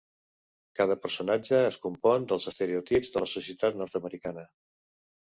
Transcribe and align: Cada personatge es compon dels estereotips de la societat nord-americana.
Cada 0.77 0.95
personatge 1.01 1.59
es 1.65 1.75
compon 1.83 2.25
dels 2.31 2.47
estereotips 2.51 3.11
de 3.17 3.21
la 3.25 3.27
societat 3.33 3.77
nord-americana. 3.83 4.47